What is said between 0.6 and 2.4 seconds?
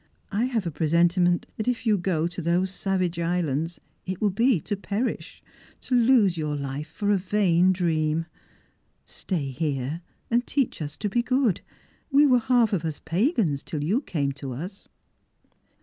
a presentiment that if you go